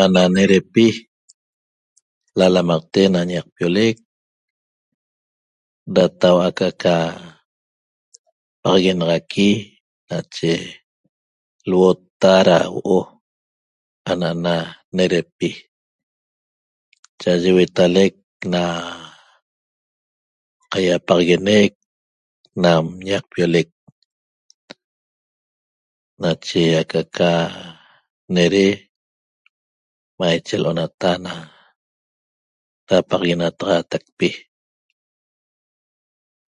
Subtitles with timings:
[0.00, 0.86] Ana nedepi
[2.38, 3.96] lalamaqte na ñapiolec
[5.94, 6.94] da tau'a aca'aca
[8.62, 9.48] paxaguenaqui
[10.08, 10.52] nache
[11.68, 12.98] luotta da huo'o
[14.10, 14.54] ana'ana
[14.96, 15.48] nedepi
[17.20, 18.12] cha'aye huetalec
[18.52, 18.62] na
[20.70, 21.70] qaýapaxaguenec
[22.62, 23.68] nam ñaqpiolec
[26.22, 27.30] nache aca'aca
[28.34, 28.66] nede
[30.20, 31.32] maiche l'onata na
[32.88, 34.28] dapaxaguenataxaatacpi